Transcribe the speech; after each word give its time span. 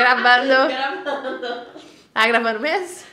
Gravando. 0.00 0.48
Gravando. 0.72 1.66
Tá 2.14 2.26
gravando 2.26 2.60
mesmo? 2.60 3.06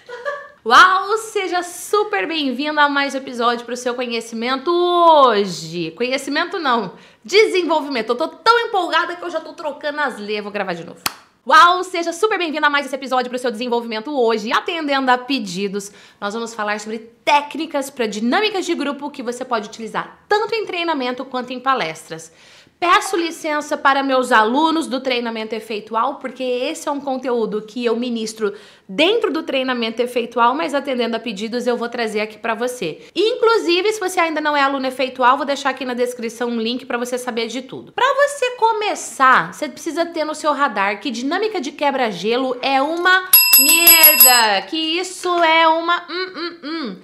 Uau! 0.65 1.17
Seja 1.17 1.61
super 1.61 2.25
bem-vindo 2.25 2.79
a 2.79 2.87
mais 2.87 3.13
um 3.13 3.17
episódio 3.17 3.65
para 3.65 3.73
o 3.73 3.77
seu 3.77 3.93
conhecimento 3.93 4.71
hoje. 4.71 5.91
Conhecimento 5.91 6.57
não, 6.57 6.93
desenvolvimento. 7.25 8.11
Eu 8.11 8.15
tô 8.15 8.29
tão 8.29 8.57
empolgada 8.59 9.17
que 9.17 9.21
eu 9.23 9.29
já 9.29 9.41
tô 9.41 9.51
trocando 9.51 9.99
as 9.99 10.17
letras. 10.17 10.43
Vou 10.43 10.51
gravar 10.51 10.73
de 10.73 10.85
novo. 10.85 11.01
Uau! 11.45 11.83
Seja 11.83 12.13
super 12.13 12.37
bem-vindo 12.37 12.65
a 12.65 12.69
mais 12.69 12.85
esse 12.85 12.95
episódio 12.95 13.29
para 13.29 13.35
o 13.35 13.39
seu 13.39 13.51
desenvolvimento 13.51 14.17
hoje. 14.17 14.53
Atendendo 14.53 15.11
a 15.11 15.17
pedidos, 15.17 15.91
nós 16.21 16.33
vamos 16.33 16.53
falar 16.53 16.79
sobre 16.79 16.99
técnicas 16.99 17.89
para 17.89 18.07
dinâmicas 18.07 18.65
de 18.65 18.73
grupo 18.73 19.11
que 19.11 19.21
você 19.21 19.43
pode 19.43 19.67
utilizar 19.67 20.23
tanto 20.27 20.55
em 20.55 20.65
treinamento 20.65 21.25
quanto 21.25 21.51
em 21.51 21.59
palestras. 21.59 22.31
Peço 22.79 23.17
licença 23.17 23.75
para 23.75 24.03
meus 24.03 24.31
alunos 24.31 24.85
do 24.85 24.99
treinamento 24.99 25.55
efeitual, 25.55 26.15
porque 26.15 26.43
esse 26.43 26.87
é 26.87 26.91
um 26.91 26.99
conteúdo 26.99 27.63
que 27.63 27.83
eu 27.83 27.95
ministro 27.95 28.53
dentro 28.87 29.33
do 29.33 29.41
treinamento 29.41 29.99
efeitual, 29.99 30.53
mas 30.53 30.75
atendendo 30.75 31.15
a 31.15 31.19
pedidos 31.19 31.65
eu 31.65 31.75
vou 31.75 31.89
trazer 31.89 32.21
aqui 32.21 32.37
para 32.37 32.53
você. 32.53 32.99
Inclusive, 33.15 33.93
se 33.93 33.99
você 33.99 34.19
ainda 34.19 34.39
não 34.39 34.55
é 34.55 34.61
aluno 34.61 34.85
efeitual, 34.85 35.37
vou 35.37 35.45
deixar 35.45 35.71
aqui 35.71 35.85
na 35.85 35.95
descrição 35.95 36.49
um 36.49 36.61
link 36.61 36.85
para 36.85 36.99
você 36.99 37.17
saber 37.17 37.47
de 37.47 37.63
tudo. 37.63 37.91
Para 37.93 38.13
você 38.13 38.51
começar, 38.57 39.51
você 39.51 39.67
precisa 39.67 40.05
ter 40.05 40.23
no 40.23 40.35
seu 40.35 40.53
radar 40.53 40.99
que 40.99 41.09
dinâmica 41.09 41.59
de 41.59 41.71
quebra-gelo 41.71 42.55
é 42.61 42.79
uma 42.79 43.27
merda, 43.59 44.61
que 44.67 44.77
isso 44.77 45.43
é 45.43 45.67
uma 45.67 46.05
hum, 46.07 46.31
hum, 46.35 46.57
hum. 46.63 46.95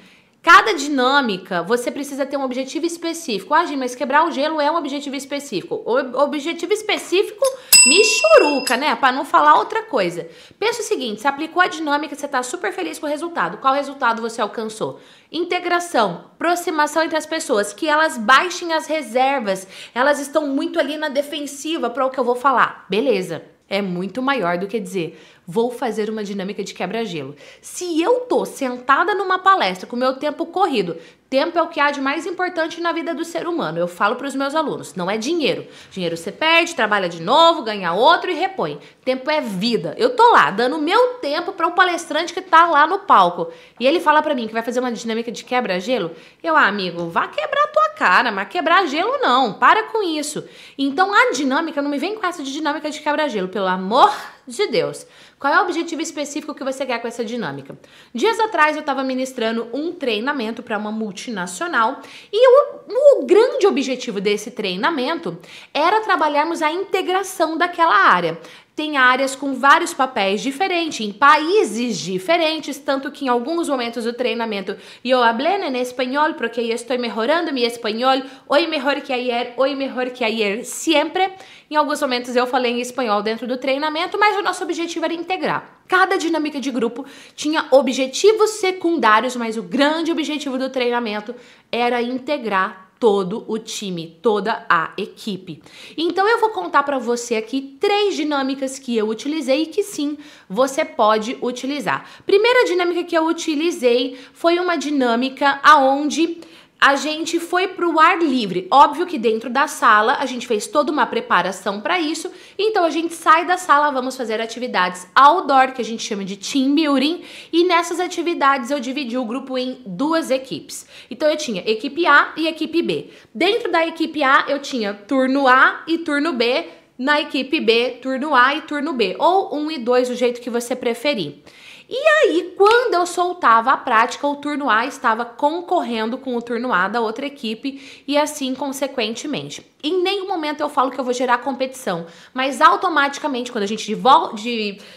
Cada 0.43 0.73
dinâmica, 0.73 1.63
você 1.63 1.89
precisa 1.89 2.25
ter 2.25 2.35
um 2.35 2.43
objetivo 2.43 2.85
específico. 2.85 3.53
Ah, 3.53 3.65
Gi, 3.65 3.77
mas 3.77 3.95
quebrar 3.95 4.27
o 4.27 4.31
gelo 4.31 4.59
é 4.59 4.69
um 4.69 4.75
objetivo 4.75 5.15
específico. 5.15 5.81
O 5.85 6.19
objetivo 6.19 6.73
específico 6.73 7.45
me 7.87 8.03
churuca, 8.03 8.75
né? 8.75 8.93
Para 8.93 9.15
não 9.15 9.23
falar 9.23 9.57
outra 9.57 9.83
coisa. 9.83 10.27
Pensa 10.59 10.81
o 10.81 10.83
seguinte, 10.83 11.21
você 11.21 11.29
aplicou 11.29 11.63
a 11.63 11.67
dinâmica, 11.67 12.13
você 12.13 12.27
tá 12.27 12.43
super 12.43 12.73
feliz 12.73 12.99
com 12.99 13.05
o 13.05 13.09
resultado. 13.09 13.59
Qual 13.59 13.73
resultado 13.73 14.21
você 14.21 14.41
alcançou? 14.41 14.99
Integração, 15.31 16.25
aproximação 16.33 17.03
entre 17.03 17.17
as 17.17 17.25
pessoas, 17.25 17.71
que 17.71 17.87
elas 17.87 18.17
baixem 18.17 18.73
as 18.73 18.85
reservas. 18.85 19.65
Elas 19.95 20.19
estão 20.19 20.47
muito 20.47 20.77
ali 20.77 20.97
na 20.97 21.07
defensiva 21.07 21.89
para 21.89 22.05
o 22.05 22.09
que 22.09 22.19
eu 22.19 22.25
vou 22.25 22.35
falar. 22.35 22.85
Beleza 22.89 23.53
é 23.73 23.81
muito 23.81 24.21
maior 24.21 24.57
do 24.59 24.67
que 24.67 24.79
dizer 24.79 25.19
vou 25.47 25.71
fazer 25.71 26.09
uma 26.09 26.23
dinâmica 26.23 26.63
de 26.63 26.73
quebra-gelo. 26.73 27.35
Se 27.61 28.01
eu 28.01 28.21
tô 28.21 28.45
sentada 28.45 29.13
numa 29.13 29.39
palestra 29.39 29.87
com 29.87 29.95
meu 29.95 30.13
tempo 30.13 30.45
corrido, 30.45 30.97
tempo 31.33 31.57
é 31.57 31.61
o 31.63 31.67
que 31.67 31.79
há 31.79 31.89
de 31.89 31.99
mais 31.99 32.27
importante 32.27 32.79
na 32.79 32.91
vida 32.91 33.11
do 33.11 33.25
ser 33.25 33.47
humano. 33.47 33.79
Eu 33.79 33.87
falo 33.87 34.15
para 34.15 34.27
os 34.27 34.35
meus 34.35 34.53
alunos, 34.53 34.93
não 34.93 35.09
é 35.09 35.17
dinheiro. 35.17 35.65
Dinheiro 35.89 36.15
você 36.15 36.31
perde, 36.31 36.75
trabalha 36.75 37.09
de 37.09 37.19
novo, 37.19 37.63
ganha 37.63 37.91
outro 37.91 38.29
e 38.29 38.35
repõe. 38.35 38.79
Tempo 39.03 39.31
é 39.31 39.41
vida. 39.41 39.95
Eu 39.97 40.15
tô 40.15 40.31
lá 40.31 40.51
dando 40.51 40.77
meu 40.77 41.15
tempo 41.15 41.51
para 41.53 41.65
o 41.65 41.71
um 41.71 41.73
palestrante 41.73 42.33
que 42.33 42.41
tá 42.41 42.67
lá 42.67 42.85
no 42.85 42.99
palco. 42.99 43.51
E 43.79 43.87
ele 43.87 43.99
fala 43.99 44.21
para 44.21 44.35
mim 44.35 44.45
que 44.45 44.53
vai 44.53 44.61
fazer 44.61 44.79
uma 44.79 44.91
dinâmica 44.91 45.31
de 45.31 45.43
quebra-gelo. 45.43 46.11
Eu, 46.43 46.55
ah, 46.55 46.67
amigo, 46.67 47.09
vá 47.09 47.27
quebrar 47.27 47.63
a 47.63 47.67
tua 47.67 47.89
cara, 47.97 48.31
mas 48.31 48.47
quebrar 48.47 48.85
gelo 48.85 49.17
não. 49.17 49.53
Para 49.53 49.83
com 49.85 50.03
isso. 50.03 50.47
Então 50.77 51.11
a 51.11 51.31
dinâmica 51.31 51.81
não 51.81 51.89
me 51.89 51.97
vem 51.97 52.13
com 52.13 52.27
essa 52.27 52.43
de 52.43 52.53
dinâmica 52.53 52.91
de 52.91 53.01
quebra-gelo, 53.01 53.47
pelo 53.47 53.65
amor 53.65 54.13
de 54.47 54.67
Deus. 54.67 55.05
Qual 55.39 55.53
é 55.53 55.59
o 55.59 55.63
objetivo 55.63 56.01
específico 56.01 56.53
que 56.53 56.63
você 56.63 56.85
quer 56.85 56.99
com 56.99 57.07
essa 57.07 57.23
dinâmica? 57.23 57.77
Dias 58.13 58.39
atrás 58.39 58.75
eu 58.75 58.81
estava 58.81 59.03
ministrando 59.03 59.67
um 59.73 59.91
treinamento 59.93 60.63
para 60.63 60.77
uma 60.77 60.91
multinacional 60.91 62.01
e 62.31 62.47
o, 62.47 63.21
o 63.21 63.25
grande 63.25 63.67
objetivo 63.67 64.21
desse 64.21 64.51
treinamento 64.51 65.37
era 65.73 66.01
trabalharmos 66.01 66.61
a 66.61 66.71
integração 66.71 67.57
daquela 67.57 67.95
área 67.95 68.39
tem 68.75 68.97
áreas 68.97 69.35
com 69.35 69.53
vários 69.53 69.93
papéis 69.93 70.41
diferentes, 70.41 71.05
em 71.05 71.11
países 71.11 71.99
diferentes, 71.99 72.79
tanto 72.79 73.11
que 73.11 73.25
em 73.25 73.27
alguns 73.27 73.69
momentos 73.69 74.03
do 74.03 74.13
treinamento 74.13 74.75
eu 75.05 75.21
hablé 75.21 75.59
em 75.59 75.77
espanhol 75.79 76.33
porque 76.33 76.59
eu 76.59 76.69
estou 76.69 76.97
melhorando 76.97 77.53
meu 77.53 77.67
espanhol, 77.67 78.21
hoje 78.49 78.67
melhor 78.67 78.99
que 79.01 79.13
ayer, 79.13 79.53
hoje 79.57 79.75
melhor 79.75 80.09
que 80.09 80.23
ayer, 80.23 80.65
sempre. 80.65 81.31
Em 81.69 81.75
alguns 81.75 82.01
momentos 82.01 82.35
eu 82.35 82.47
falei 82.47 82.71
em 82.71 82.81
espanhol 82.81 83.21
dentro 83.21 83.45
do 83.45 83.57
treinamento, 83.57 84.17
mas 84.17 84.35
o 84.37 84.41
nosso 84.41 84.63
objetivo 84.63 85.05
era 85.05 85.13
integrar. 85.13 85.79
Cada 85.87 86.17
dinâmica 86.17 86.59
de 86.59 86.71
grupo 86.71 87.05
tinha 87.35 87.67
objetivos 87.69 88.51
secundários, 88.51 89.35
mas 89.35 89.55
o 89.55 89.61
grande 89.61 90.11
objetivo 90.11 90.57
do 90.57 90.69
treinamento 90.69 91.35
era 91.71 92.01
integrar 92.01 92.91
todo 93.03 93.43
o 93.49 93.59
time, 93.59 94.17
toda 94.21 94.65
a 94.69 94.93
equipe. 94.95 95.61
Então 95.97 96.25
eu 96.25 96.39
vou 96.39 96.51
contar 96.51 96.83
para 96.83 96.97
você 96.97 97.35
aqui 97.35 97.75
três 97.77 98.15
dinâmicas 98.15 98.79
que 98.79 98.95
eu 98.95 99.09
utilizei 99.09 99.63
e 99.63 99.65
que 99.65 99.83
sim, 99.83 100.17
você 100.49 100.85
pode 100.85 101.37
utilizar. 101.41 102.09
Primeira 102.25 102.63
dinâmica 102.63 103.03
que 103.03 103.17
eu 103.17 103.27
utilizei 103.27 104.17
foi 104.31 104.57
uma 104.57 104.77
dinâmica 104.77 105.59
aonde 105.61 106.37
a 106.85 106.97
gente 106.97 107.39
foi 107.39 107.69
para 107.69 107.87
o 107.87 107.97
ar 107.97 108.21
livre. 108.21 108.67
Óbvio 108.69 109.05
que 109.05 109.17
dentro 109.17 109.49
da 109.49 109.67
sala 109.67 110.17
a 110.19 110.25
gente 110.25 110.45
fez 110.45 110.67
toda 110.67 110.91
uma 110.91 111.05
preparação 111.05 111.79
para 111.79 111.97
isso. 111.97 112.29
Então 112.59 112.83
a 112.83 112.89
gente 112.89 113.13
sai 113.13 113.45
da 113.45 113.55
sala, 113.55 113.89
vamos 113.89 114.17
fazer 114.17 114.41
atividades 114.41 115.07
outdoor, 115.15 115.71
que 115.71 115.81
a 115.81 115.85
gente 115.85 116.03
chama 116.03 116.25
de 116.25 116.35
team 116.35 116.75
building, 116.75 117.23
e 117.53 117.63
nessas 117.63 118.01
atividades 118.01 118.69
eu 118.69 118.81
dividi 118.81 119.17
o 119.17 119.23
grupo 119.23 119.57
em 119.57 119.77
duas 119.85 120.29
equipes. 120.29 120.85
Então 121.09 121.29
eu 121.29 121.37
tinha 121.37 121.63
equipe 121.65 122.05
A 122.05 122.33
e 122.35 122.49
equipe 122.49 122.81
B. 122.81 123.11
Dentro 123.33 123.71
da 123.71 123.87
equipe 123.87 124.21
A 124.21 124.43
eu 124.49 124.59
tinha 124.59 124.93
turno 124.93 125.47
A 125.47 125.85
e 125.87 125.99
turno 125.99 126.33
B. 126.33 126.65
Na 126.95 127.19
equipe 127.19 127.59
B, 127.59 127.97
turno 128.01 128.35
A 128.35 128.55
e 128.55 128.61
turno 128.61 128.93
B, 128.93 129.15
ou 129.17 129.57
um 129.57 129.71
e 129.71 129.79
dois, 129.79 130.09
do 130.09 130.15
jeito 130.15 130.39
que 130.39 130.49
você 130.49 130.75
preferir. 130.75 131.41
E 131.89 131.95
aí, 131.95 132.53
quando 132.57 132.93
eu 132.93 133.05
soltava 133.05 133.71
a 133.71 133.77
prática, 133.77 134.27
o 134.27 134.37
turno 134.37 134.69
A 134.69 134.85
estava 134.85 135.25
concorrendo 135.25 136.17
com 136.17 136.35
o 136.35 136.41
turno 136.41 136.71
A 136.71 136.87
da 136.87 137.01
outra 137.01 137.25
equipe 137.25 138.03
e 138.07 138.17
assim 138.17 138.55
consequentemente. 138.55 139.72
Em 139.85 140.01
nenhum 140.01 140.29
momento 140.29 140.61
eu 140.61 140.69
falo 140.69 140.89
que 140.89 140.97
eu 140.97 141.03
vou 141.03 141.13
gerar 141.13 141.39
competição, 141.39 142.05
mas 142.33 142.61
automaticamente, 142.61 143.51
quando 143.51 143.65
a 143.65 143.67
gente 143.67 143.93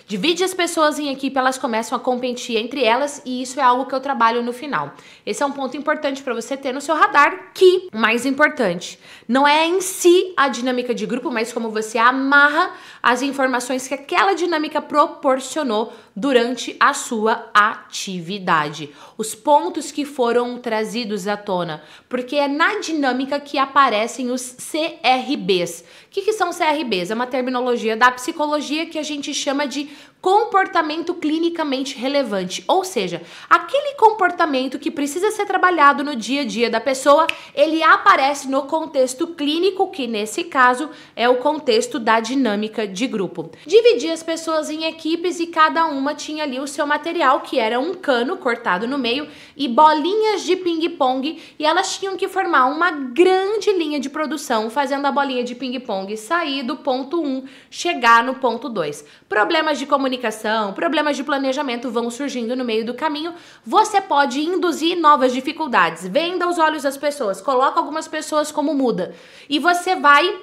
divide 0.06 0.44
as 0.44 0.54
pessoas 0.54 0.96
em 1.00 1.10
equipe, 1.10 1.36
elas 1.36 1.58
começam 1.58 1.96
a 1.96 2.00
competir 2.00 2.56
entre 2.56 2.84
elas 2.84 3.20
e 3.26 3.42
isso 3.42 3.58
é 3.58 3.64
algo 3.64 3.86
que 3.86 3.94
eu 3.96 4.00
trabalho 4.00 4.44
no 4.44 4.52
final. 4.52 4.94
Esse 5.26 5.42
é 5.42 5.46
um 5.46 5.50
ponto 5.50 5.76
importante 5.76 6.22
para 6.22 6.34
você 6.34 6.56
ter 6.56 6.72
no 6.72 6.80
seu 6.80 6.94
radar, 6.94 7.52
que, 7.52 7.88
mais 7.92 8.24
importante, 8.24 8.96
não 9.26 9.46
é 9.46 9.66
em 9.66 9.80
si 9.80 10.32
a 10.36 10.46
dinâmica 10.46 10.94
de 10.94 11.04
grupo, 11.04 11.32
mas 11.32 11.52
como 11.52 11.70
você 11.70 11.98
amarra 11.98 12.72
as 13.02 13.22
informações 13.22 13.88
que 13.88 13.94
aquela 13.94 14.34
dinâmica 14.34 14.80
proporcionou 14.80 15.92
durante 16.14 16.76
a 16.78 16.94
sua 16.94 17.50
atividade. 17.52 18.94
Os 19.18 19.34
pontos 19.34 19.90
que 19.90 20.04
foram 20.04 20.58
trazidos 20.58 21.26
à 21.26 21.36
tona, 21.36 21.82
porque 22.08 22.36
é 22.36 22.46
na 22.46 22.78
dinâmica 22.78 23.40
que 23.40 23.58
aparecem 23.58 24.30
os 24.30 24.40
CRBs. 24.76 25.80
O 25.80 26.10
que, 26.10 26.22
que 26.22 26.32
são 26.34 26.50
CRBs? 26.50 27.10
É 27.10 27.14
uma 27.14 27.26
terminologia 27.26 27.96
da 27.96 28.10
psicologia 28.10 28.86
que 28.86 28.98
a 28.98 29.02
gente 29.02 29.32
chama 29.32 29.66
de 29.66 29.88
comportamento 30.26 31.14
clinicamente 31.14 31.96
relevante, 31.96 32.64
ou 32.66 32.82
seja, 32.82 33.22
aquele 33.48 33.94
comportamento 33.94 34.76
que 34.76 34.90
precisa 34.90 35.30
ser 35.30 35.46
trabalhado 35.46 36.02
no 36.02 36.16
dia 36.16 36.40
a 36.40 36.44
dia 36.44 36.68
da 36.68 36.80
pessoa, 36.80 37.28
ele 37.54 37.80
aparece 37.80 38.48
no 38.48 38.62
contexto 38.62 39.28
clínico, 39.28 39.88
que 39.88 40.08
nesse 40.08 40.42
caso 40.42 40.90
é 41.14 41.28
o 41.28 41.36
contexto 41.36 42.00
da 42.00 42.18
dinâmica 42.18 42.88
de 42.88 43.06
grupo. 43.06 43.52
Dividi 43.64 44.10
as 44.10 44.24
pessoas 44.24 44.68
em 44.68 44.86
equipes 44.86 45.38
e 45.38 45.46
cada 45.46 45.86
uma 45.86 46.12
tinha 46.12 46.42
ali 46.42 46.58
o 46.58 46.66
seu 46.66 46.88
material, 46.88 47.42
que 47.42 47.60
era 47.60 47.78
um 47.78 47.94
cano 47.94 48.36
cortado 48.36 48.88
no 48.88 48.98
meio 48.98 49.28
e 49.56 49.68
bolinhas 49.68 50.42
de 50.42 50.56
ping-pong, 50.56 51.40
e 51.56 51.64
elas 51.64 51.96
tinham 52.00 52.16
que 52.16 52.26
formar 52.26 52.66
uma 52.66 52.90
grande 52.90 53.72
linha 53.72 54.00
de 54.00 54.10
produção, 54.10 54.70
fazendo 54.70 55.06
a 55.06 55.12
bolinha 55.12 55.44
de 55.44 55.54
ping-pong 55.54 56.16
sair 56.16 56.64
do 56.64 56.74
ponto 56.78 57.22
1, 57.22 57.44
chegar 57.70 58.24
no 58.24 58.34
ponto 58.34 58.68
2. 58.68 59.04
Problemas 59.28 59.78
de 59.78 59.86
comunicação 59.86 60.15
comunicação, 60.16 60.72
problemas 60.72 61.16
de 61.16 61.22
planejamento 61.22 61.90
vão 61.90 62.10
surgindo 62.10 62.56
no 62.56 62.64
meio 62.64 62.84
do 62.84 62.94
caminho, 62.94 63.34
você 63.64 64.00
pode 64.00 64.40
induzir 64.40 64.98
novas 64.98 65.32
dificuldades. 65.32 66.06
Venda 66.06 66.48
os 66.48 66.58
olhos 66.58 66.82
das 66.82 66.96
pessoas, 66.96 67.40
coloca 67.40 67.78
algumas 67.78 68.08
pessoas 68.08 68.50
como 68.50 68.74
muda. 68.74 69.14
E 69.48 69.58
você 69.58 69.94
vai 69.94 70.40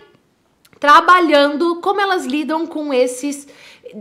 trabalhando 0.80 1.78
como 1.82 2.00
elas 2.00 2.26
lidam 2.26 2.66
com 2.68 2.94
esses 2.94 3.48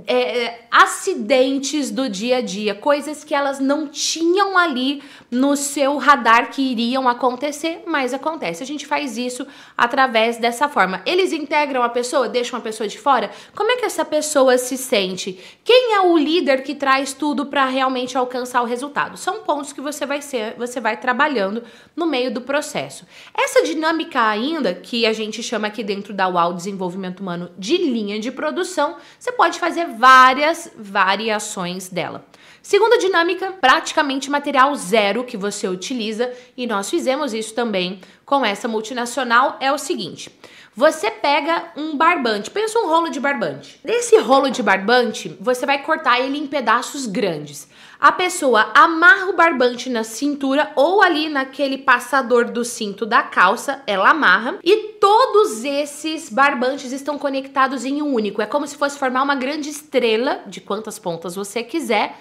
é, 0.06 0.44
é, 0.44 0.68
acidentes 0.70 1.90
do 1.90 2.08
dia 2.08 2.38
a 2.38 2.40
dia, 2.40 2.74
coisas 2.74 3.24
que 3.24 3.34
elas 3.34 3.60
não 3.60 3.86
tinham 3.86 4.56
ali 4.56 5.02
no 5.30 5.56
seu 5.56 5.98
radar 5.98 6.50
que 6.50 6.62
iriam 6.62 7.08
acontecer, 7.08 7.82
mas 7.86 8.14
acontece. 8.14 8.62
A 8.62 8.66
gente 8.66 8.86
faz 8.86 9.18
isso 9.18 9.46
através 9.76 10.38
dessa 10.38 10.68
forma. 10.68 11.02
Eles 11.04 11.32
integram 11.32 11.82
a 11.82 11.88
pessoa, 11.88 12.28
deixam 12.28 12.58
a 12.58 12.62
pessoa 12.62 12.88
de 12.88 12.98
fora. 12.98 13.30
Como 13.54 13.70
é 13.70 13.76
que 13.76 13.84
essa 13.84 14.04
pessoa 14.04 14.56
se 14.56 14.78
sente? 14.78 15.38
Quem 15.62 15.94
é 15.94 16.00
o 16.00 16.16
líder 16.16 16.62
que 16.62 16.74
traz 16.74 17.12
tudo 17.12 17.46
para 17.46 17.66
realmente 17.66 18.16
alcançar 18.16 18.62
o 18.62 18.66
resultado? 18.66 19.16
São 19.16 19.42
pontos 19.42 19.72
que 19.72 19.80
você 19.80 20.06
vai 20.06 20.22
ser, 20.22 20.54
você 20.56 20.80
vai 20.80 20.96
trabalhando 20.96 21.62
no 21.94 22.06
meio 22.06 22.32
do 22.32 22.40
processo. 22.40 23.06
Essa 23.34 23.62
dinâmica 23.62 24.22
ainda 24.22 24.74
que 24.74 25.04
a 25.04 25.12
gente 25.12 25.42
chama 25.42 25.66
aqui 25.66 25.84
dentro 25.84 26.14
da 26.14 26.28
UAU 26.28 26.54
Desenvolvimento 26.54 27.20
Humano 27.20 27.50
de 27.58 27.76
linha 27.76 28.18
de 28.18 28.30
produção, 28.30 28.96
você 29.18 29.32
pode 29.32 29.58
fazer 29.58 29.81
fazer 29.82 29.86
várias 29.98 30.70
variações 30.76 31.88
dela. 31.88 32.24
Segunda 32.62 32.96
dinâmica, 32.98 33.52
praticamente 33.60 34.30
material 34.30 34.74
zero 34.76 35.24
que 35.24 35.36
você 35.36 35.66
utiliza, 35.66 36.32
e 36.56 36.66
nós 36.66 36.88
fizemos 36.88 37.34
isso 37.34 37.54
também 37.54 38.00
com 38.32 38.46
essa 38.46 38.66
multinacional, 38.66 39.58
é 39.60 39.70
o 39.70 39.76
seguinte. 39.76 40.30
Você 40.74 41.10
pega 41.10 41.70
um 41.76 41.98
barbante, 41.98 42.50
pensa 42.50 42.78
um 42.78 42.88
rolo 42.88 43.10
de 43.10 43.20
barbante. 43.20 43.78
Nesse 43.84 44.16
rolo 44.16 44.48
de 44.48 44.62
barbante, 44.62 45.36
você 45.38 45.66
vai 45.66 45.82
cortar 45.82 46.18
ele 46.18 46.38
em 46.38 46.46
pedaços 46.46 47.04
grandes. 47.06 47.68
A 48.00 48.10
pessoa 48.10 48.70
amarra 48.74 49.26
o 49.26 49.36
barbante 49.36 49.90
na 49.90 50.02
cintura 50.02 50.72
ou 50.74 51.02
ali 51.02 51.28
naquele 51.28 51.76
passador 51.76 52.50
do 52.50 52.64
cinto 52.64 53.04
da 53.04 53.22
calça, 53.22 53.82
ela 53.86 54.08
amarra 54.08 54.58
e 54.64 54.94
todos 54.98 55.62
esses 55.62 56.30
barbantes 56.30 56.90
estão 56.90 57.18
conectados 57.18 57.84
em 57.84 58.00
um 58.00 58.14
único. 58.14 58.40
É 58.40 58.46
como 58.46 58.66
se 58.66 58.78
fosse 58.78 58.98
formar 58.98 59.24
uma 59.24 59.34
grande 59.34 59.68
estrela, 59.68 60.40
de 60.46 60.62
quantas 60.62 60.98
pontas 60.98 61.34
você 61.34 61.62
quiser, 61.62 62.18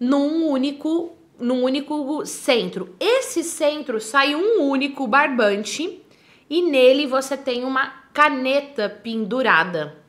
num 0.00 0.46
único 0.46 1.19
num 1.40 1.62
único 1.62 2.24
centro. 2.26 2.94
Esse 3.00 3.42
centro 3.42 4.00
sai 4.00 4.34
um 4.34 4.62
único 4.62 5.06
barbante 5.06 6.02
e 6.48 6.62
nele 6.62 7.06
você 7.06 7.36
tem 7.36 7.64
uma 7.64 8.00
caneta 8.12 8.88
pendurada. 8.88 10.00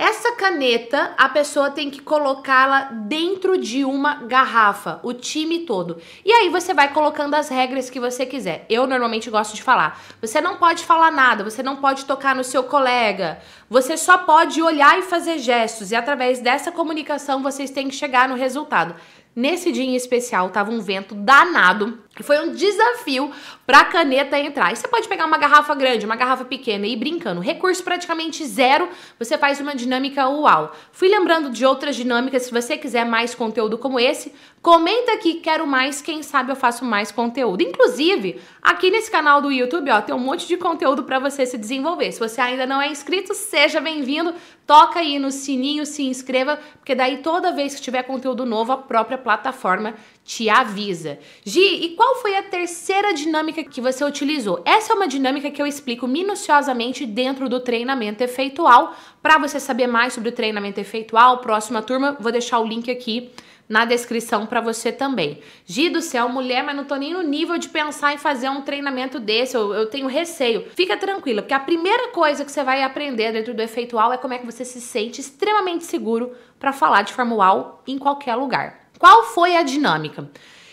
Essa 0.00 0.30
caneta, 0.36 1.12
a 1.18 1.28
pessoa 1.28 1.72
tem 1.72 1.90
que 1.90 2.00
colocá-la 2.00 2.84
dentro 2.92 3.58
de 3.58 3.84
uma 3.84 4.14
garrafa, 4.14 5.00
o 5.02 5.12
time 5.12 5.66
todo. 5.66 6.00
E 6.24 6.30
aí 6.30 6.48
você 6.50 6.72
vai 6.72 6.92
colocando 6.92 7.34
as 7.34 7.48
regras 7.48 7.90
que 7.90 7.98
você 7.98 8.24
quiser. 8.24 8.64
Eu 8.70 8.86
normalmente 8.86 9.28
gosto 9.28 9.56
de 9.56 9.62
falar. 9.62 10.00
Você 10.20 10.40
não 10.40 10.56
pode 10.56 10.84
falar 10.84 11.10
nada, 11.10 11.42
você 11.42 11.64
não 11.64 11.74
pode 11.74 12.04
tocar 12.04 12.32
no 12.32 12.44
seu 12.44 12.62
colega. 12.62 13.40
Você 13.68 13.96
só 13.96 14.18
pode 14.18 14.62
olhar 14.62 15.00
e 15.00 15.02
fazer 15.02 15.38
gestos. 15.38 15.90
E 15.90 15.96
através 15.96 16.38
dessa 16.38 16.70
comunicação 16.70 17.42
vocês 17.42 17.68
têm 17.68 17.88
que 17.88 17.96
chegar 17.96 18.28
no 18.28 18.36
resultado. 18.36 18.94
Nesse 19.38 19.70
dia 19.70 19.84
em 19.84 19.94
especial, 19.94 20.50
tava 20.50 20.72
um 20.72 20.80
vento 20.80 21.14
danado. 21.14 21.96
Foi 22.22 22.40
um 22.40 22.52
desafio 22.52 23.30
para 23.64 23.82
a 23.82 23.84
caneta 23.84 24.36
entrar. 24.36 24.72
E 24.72 24.76
você 24.76 24.88
pode 24.88 25.06
pegar 25.06 25.26
uma 25.26 25.38
garrafa 25.38 25.76
grande, 25.76 26.04
uma 26.04 26.16
garrafa 26.16 26.44
pequena 26.44 26.88
e 26.88 26.94
ir 26.94 26.96
brincando. 26.96 27.40
Recurso 27.40 27.84
praticamente 27.84 28.44
zero, 28.44 28.88
você 29.16 29.38
faz 29.38 29.60
uma 29.60 29.76
dinâmica 29.76 30.28
uau. 30.28 30.72
Fui 30.90 31.08
lembrando 31.08 31.50
de 31.50 31.64
outras 31.64 31.94
dinâmicas. 31.94 32.42
Se 32.42 32.50
você 32.50 32.76
quiser 32.76 33.06
mais 33.06 33.32
conteúdo 33.32 33.78
como 33.78 34.00
esse, 34.00 34.32
comenta 34.60 35.12
aqui, 35.12 35.34
quero 35.34 35.64
mais. 35.68 36.02
Quem 36.02 36.20
sabe 36.20 36.50
eu 36.50 36.56
faço 36.56 36.84
mais 36.84 37.12
conteúdo. 37.12 37.62
Inclusive, 37.62 38.40
aqui 38.68 38.90
nesse 38.90 39.10
canal 39.10 39.40
do 39.40 39.50
YouTube, 39.50 39.90
ó, 39.90 40.02
tem 40.02 40.14
um 40.14 40.18
monte 40.18 40.46
de 40.46 40.56
conteúdo 40.58 41.02
para 41.02 41.18
você 41.18 41.46
se 41.46 41.56
desenvolver. 41.56 42.12
Se 42.12 42.20
você 42.20 42.38
ainda 42.38 42.66
não 42.66 42.82
é 42.82 42.88
inscrito, 42.88 43.34
seja 43.34 43.80
bem-vindo. 43.80 44.34
Toca 44.66 45.00
aí 45.00 45.18
no 45.18 45.30
sininho, 45.30 45.86
se 45.86 46.02
inscreva, 46.02 46.58
porque 46.78 46.94
daí 46.94 47.18
toda 47.18 47.50
vez 47.50 47.74
que 47.74 47.80
tiver 47.80 48.02
conteúdo 48.02 48.44
novo, 48.44 48.72
a 48.72 48.76
própria 48.76 49.16
plataforma 49.16 49.94
te 50.28 50.50
avisa. 50.50 51.18
Gi, 51.42 51.86
e 51.86 51.88
qual 51.96 52.16
foi 52.16 52.36
a 52.36 52.42
terceira 52.42 53.14
dinâmica 53.14 53.64
que 53.64 53.80
você 53.80 54.04
utilizou? 54.04 54.60
Essa 54.62 54.92
é 54.92 54.96
uma 54.96 55.08
dinâmica 55.08 55.50
que 55.50 55.60
eu 55.60 55.66
explico 55.66 56.06
minuciosamente 56.06 57.06
dentro 57.06 57.48
do 57.48 57.60
treinamento 57.60 58.22
efeitual. 58.22 58.94
Para 59.22 59.38
você 59.38 59.58
saber 59.58 59.86
mais 59.86 60.12
sobre 60.12 60.28
o 60.28 60.32
treinamento 60.32 60.78
efeitual, 60.78 61.38
próxima 61.38 61.80
turma, 61.80 62.14
vou 62.20 62.30
deixar 62.30 62.58
o 62.58 62.66
link 62.66 62.90
aqui 62.90 63.30
na 63.66 63.86
descrição 63.86 64.44
para 64.44 64.60
você 64.60 64.92
também. 64.92 65.40
Gi 65.64 65.88
do 65.88 66.02
céu, 66.02 66.28
mulher, 66.28 66.62
mas 66.62 66.76
não 66.76 66.84
tô 66.84 66.96
nem 66.96 67.14
no 67.14 67.22
nível 67.22 67.56
de 67.56 67.70
pensar 67.70 68.12
em 68.12 68.18
fazer 68.18 68.50
um 68.50 68.60
treinamento 68.60 69.18
desse, 69.18 69.56
eu, 69.56 69.72
eu 69.72 69.86
tenho 69.86 70.08
receio. 70.08 70.66
Fica 70.76 70.98
tranquila, 70.98 71.40
porque 71.40 71.54
a 71.54 71.60
primeira 71.60 72.08
coisa 72.08 72.44
que 72.44 72.52
você 72.52 72.62
vai 72.62 72.82
aprender 72.82 73.32
dentro 73.32 73.54
do 73.54 73.62
efeitual 73.62 74.12
é 74.12 74.18
como 74.18 74.34
é 74.34 74.38
que 74.38 74.46
você 74.46 74.62
se 74.62 74.80
sente 74.80 75.22
extremamente 75.22 75.84
seguro 75.84 76.32
para 76.60 76.72
falar 76.72 77.00
de 77.00 77.14
forma 77.14 77.80
em 77.86 77.96
qualquer 77.98 78.34
lugar. 78.34 78.87
Qual 78.98 79.24
foi 79.24 79.56
a 79.56 79.62
dinâmica? 79.62 80.28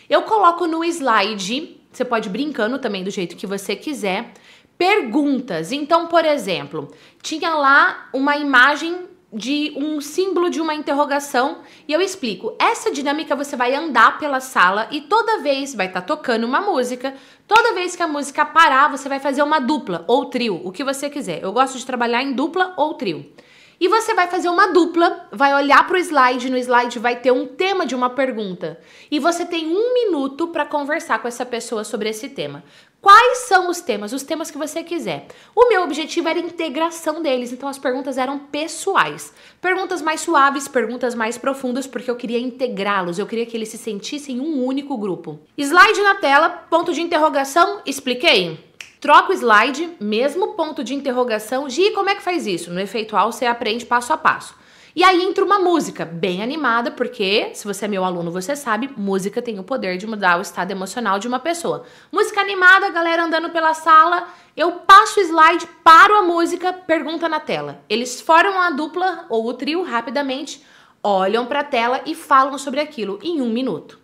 Eu 0.10 0.24
coloco 0.24 0.66
no 0.66 0.84
slide, 0.84 1.80
você 1.92 2.04
pode 2.04 2.30
brincando 2.30 2.80
também 2.80 3.04
do 3.04 3.12
jeito 3.12 3.36
que 3.36 3.48
você 3.48 3.76
quiser, 3.76 4.34
perguntas. 4.78 5.72
Então, 5.72 6.08
por 6.08 6.26
exemplo, 6.26 6.92
tinha 7.22 7.54
lá 7.54 8.10
uma 8.14 8.36
imagem 8.38 9.08
de 9.32 9.74
um 9.76 10.00
símbolo 10.00 10.50
de 10.50 10.62
uma 10.62 10.74
interrogação 10.74 11.60
e 11.88 11.94
eu 11.94 12.02
explico. 12.02 12.56
Essa 12.58 12.90
dinâmica 12.90 13.36
você 13.36 13.56
vai 13.56 13.76
andar 13.76 14.18
pela 14.18 14.40
sala 14.40 14.88
e 14.92 15.02
toda 15.02 15.42
vez 15.42 15.76
vai 15.76 15.88
estar 15.88 16.02
tá 16.02 16.08
tocando 16.08 16.46
uma 16.46 16.62
música. 16.62 17.14
Toda 17.48 17.74
vez 17.74 17.96
que 17.96 18.04
a 18.04 18.08
música 18.08 18.46
parar, 18.46 18.90
você 18.90 19.10
vai 19.10 19.20
fazer 19.20 19.44
uma 19.44 19.60
dupla 19.60 20.06
ou 20.08 20.26
trio, 20.26 20.62
o 20.64 20.72
que 20.72 20.84
você 20.84 21.10
quiser. 21.10 21.44
Eu 21.44 21.52
gosto 21.52 21.78
de 21.78 21.86
trabalhar 21.86 22.24
em 22.24 22.34
dupla 22.34 22.74
ou 22.78 22.94
trio. 22.94 23.26
E 23.80 23.88
você 23.88 24.14
vai 24.14 24.28
fazer 24.28 24.50
uma 24.50 24.68
dupla, 24.68 25.28
vai 25.32 25.54
olhar 25.54 25.86
para 25.86 25.96
o 25.96 26.00
slide, 26.00 26.50
no 26.50 26.58
slide 26.58 27.00
vai 27.00 27.18
ter 27.18 27.32
um 27.32 27.46
tema 27.46 27.86
de 27.86 27.96
uma 27.96 28.10
pergunta. 28.10 28.80
E 29.12 29.20
você 29.20 29.46
tem 29.46 29.68
um 29.68 29.94
minuto 29.94 30.48
para 30.48 30.66
conversar 30.66 31.20
com 31.20 31.28
essa 31.28 31.46
pessoa 31.46 31.84
sobre 31.84 32.10
esse 32.10 32.30
tema. 32.30 32.64
Quais 33.06 33.40
são 33.48 33.70
os 33.70 33.82
temas? 33.82 34.14
Os 34.14 34.24
temas 34.24 34.50
que 34.50 34.58
você 34.58 34.82
quiser. 34.82 35.28
O 35.56 35.70
meu 35.70 35.84
objetivo 35.84 36.28
era 36.28 36.40
a 36.40 36.42
integração 36.42 37.22
deles, 37.22 37.52
então 37.52 37.70
as 37.70 37.78
perguntas 37.78 38.18
eram 38.18 38.40
pessoais. 38.40 39.32
Perguntas 39.62 40.02
mais 40.02 40.22
suaves, 40.22 40.68
perguntas 40.68 41.14
mais 41.14 41.38
profundas, 41.38 41.86
porque 41.86 42.10
eu 42.10 42.16
queria 42.16 42.40
integrá-los, 42.40 43.20
eu 43.20 43.28
queria 43.28 43.46
que 43.46 43.56
eles 43.56 43.70
se 43.70 43.78
sentissem 43.78 44.40
um 44.40 44.64
único 44.66 44.98
grupo. 44.98 45.40
Slide 45.56 46.02
na 46.02 46.16
tela, 46.16 46.50
ponto 46.50 46.92
de 46.94 47.02
interrogação, 47.02 47.82
expliquei? 47.86 48.58
Troca 49.06 49.32
o 49.32 49.36
slide, 49.36 49.98
mesmo 50.00 50.54
ponto 50.54 50.84
de 50.84 50.96
interrogação. 50.96 51.70
Gi, 51.70 51.92
como 51.92 52.10
é 52.10 52.16
que 52.16 52.24
faz 52.24 52.48
isso? 52.48 52.74
No 52.74 52.80
efeitual 52.80 53.32
você 53.32 53.46
aprende 53.46 53.86
passo 53.86 54.12
a 54.12 54.18
passo. 54.18 54.56
E 54.96 55.04
aí 55.04 55.22
entra 55.22 55.46
uma 55.46 55.60
música 55.60 56.04
bem 56.04 56.42
animada, 56.42 56.90
porque 56.90 57.52
se 57.54 57.68
você 57.68 57.86
é 57.86 57.88
meu 57.88 58.04
aluno, 58.04 58.32
você 58.32 58.56
sabe, 58.56 58.90
música 58.98 59.44
tem 59.44 59.60
o 59.60 59.64
poder 59.64 60.00
de 60.00 60.08
mudar 60.08 60.40
o 60.40 60.42
estado 60.42 60.72
emocional 60.72 61.20
de 61.20 61.28
uma 61.28 61.38
pessoa. 61.38 61.84
Música 62.12 62.42
animada, 62.42 62.90
galera 62.90 63.26
andando 63.26 63.52
pela 63.52 63.76
sala, 63.76 64.28
eu 64.58 64.72
passo 64.72 65.20
o 65.20 65.24
slide, 65.24 65.68
paro 65.84 66.16
a 66.16 66.24
música, 66.24 66.74
pergunta 66.74 67.30
na 67.30 67.40
tela. 67.40 67.84
Eles 67.88 68.20
formam 68.20 68.60
a 68.60 68.72
dupla 68.72 69.28
ou 69.30 69.46
o 69.46 69.54
trio 69.54 69.84
rapidamente, 69.84 70.66
olham 71.04 71.46
para 71.46 71.60
a 71.60 71.64
tela 71.64 72.02
e 72.08 72.16
falam 72.16 72.58
sobre 72.58 72.80
aquilo 72.80 73.20
em 73.22 73.40
um 73.40 73.50
minuto. 73.50 74.04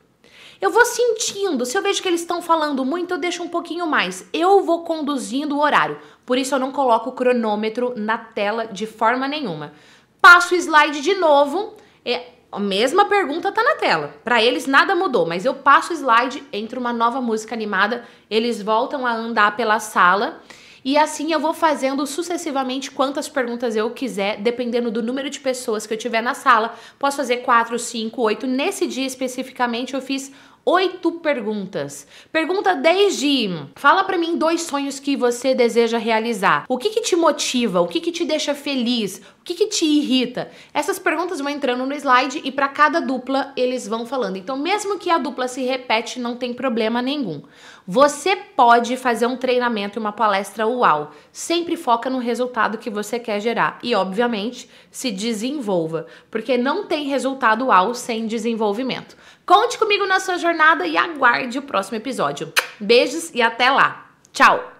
Eu 0.62 0.70
vou 0.70 0.86
sentindo. 0.86 1.66
Se 1.66 1.76
eu 1.76 1.82
vejo 1.82 2.02
que 2.04 2.08
eles 2.08 2.22
estão 2.22 2.40
falando 2.40 2.86
muito, 2.86 3.16
eu 3.16 3.18
deixo 3.18 3.42
um 3.42 3.48
pouquinho 3.48 3.88
mais. 3.88 4.30
Eu 4.32 4.64
vou 4.64 4.84
conduzindo 4.84 5.56
o 5.56 5.60
horário. 5.60 5.98
Por 6.24 6.38
isso 6.38 6.54
eu 6.54 6.60
não 6.60 6.72
coloco 6.72 7.10
o 7.10 7.14
cronômetro 7.14 7.94
na 7.98 8.20
tela 8.20 8.68
de 8.68 8.86
forma 8.86 9.28
nenhuma. 9.28 9.74
Passo 10.22 10.54
o 10.54 10.58
slide 10.58 11.02
de 11.02 11.16
novo. 11.16 11.74
É, 12.06 12.28
a 12.52 12.60
mesma 12.60 13.06
pergunta 13.06 13.52
tá 13.52 13.64
na 13.64 13.76
tela. 13.76 14.14
Para 14.24 14.44
eles 14.44 14.68
nada 14.68 14.94
mudou, 14.94 15.26
mas 15.26 15.46
eu 15.46 15.56
passo 15.56 15.94
o 15.94 15.96
slide, 15.96 16.44
entra 16.54 16.80
uma 16.80 16.94
nova 16.94 17.20
música 17.20 17.56
animada, 17.56 18.06
eles 18.30 18.62
voltam 18.62 19.08
a 19.08 19.14
andar 19.14 19.56
pela 19.56 19.80
sala 19.80 20.42
e 20.84 20.98
assim 20.98 21.32
eu 21.32 21.40
vou 21.40 21.54
fazendo 21.54 22.08
sucessivamente 22.08 22.90
quantas 22.90 23.30
perguntas 23.30 23.76
eu 23.76 23.92
quiser, 23.92 24.38
dependendo 24.42 24.90
do 24.90 25.04
número 25.04 25.30
de 25.30 25.40
pessoas 25.40 25.86
que 25.86 25.94
eu 25.94 25.98
tiver 25.98 26.22
na 26.22 26.34
sala. 26.34 26.74
Posso 26.98 27.18
fazer 27.18 27.38
quatro, 27.38 27.78
cinco, 27.78 28.24
oito. 28.24 28.48
Nesse 28.48 28.88
dia 28.88 29.06
especificamente 29.06 29.94
eu 29.94 30.02
fiz 30.02 30.32
oito 30.66 31.14
perguntas. 31.14 32.08
Pergunta 32.32 32.76
desde: 32.76 33.50
fala 33.76 34.04
para 34.04 34.18
mim 34.18 34.38
dois 34.38 34.62
sonhos 34.62 35.00
que 35.00 35.16
você 35.16 35.54
deseja 35.56 35.98
realizar. 35.98 36.66
O 36.68 36.78
que, 36.78 36.90
que 36.90 37.02
te 37.02 37.16
motiva? 37.16 37.82
O 37.82 37.88
que, 37.88 38.00
que 38.00 38.12
te 38.12 38.26
deixa 38.26 38.54
feliz? 38.54 39.22
O 39.42 39.44
que, 39.44 39.56
que 39.56 39.68
te 39.68 39.86
irrita? 39.86 40.52
Essas 40.72 41.00
perguntas 41.00 41.40
vão 41.40 41.50
entrando 41.50 41.86
no 41.86 41.96
slide 41.96 42.42
e 42.44 42.52
para 42.52 42.68
cada 42.68 43.00
dupla 43.00 43.52
eles 43.58 43.88
vão 43.88 44.06
falando. 44.06 44.38
Então, 44.38 44.56
mesmo 44.56 45.00
que 45.00 45.10
a 45.10 45.18
dupla 45.18 45.48
se 45.48 45.64
repete, 45.64 46.20
não 46.20 46.36
tem 46.36 46.54
problema 46.54 47.02
nenhum. 47.02 47.42
Você 47.88 48.36
pode 48.36 48.96
fazer 48.96 49.26
um 49.26 49.36
treinamento 49.36 49.98
e 49.98 50.00
uma 50.00 50.12
palestra 50.12 50.68
uau. 50.68 51.12
Sempre 51.32 51.76
foca 51.76 52.08
no 52.10 52.20
resultado 52.20 52.78
que 52.78 52.92
você 52.92 53.18
quer 53.18 53.40
gerar 53.40 53.80
e, 53.82 53.96
obviamente, 53.96 54.70
se 54.92 55.10
desenvolva, 55.12 56.06
porque 56.30 56.56
não 56.56 56.86
tem 56.86 57.08
resultado 57.08 57.66
uau 57.66 57.96
sem 57.96 58.28
desenvolvimento. 58.28 59.18
Conte 59.46 59.78
comigo 59.78 60.06
na 60.06 60.20
sua 60.20 60.38
jornada 60.38 60.86
e 60.86 60.98
aguarde 60.98 61.60
o 61.60 61.64
próximo 61.64 61.98
episódio. 61.98 62.54
Beijos 62.80 63.34
e 63.34 63.42
até 63.42 63.70
lá. 63.70 64.12
Tchau! 64.32 64.72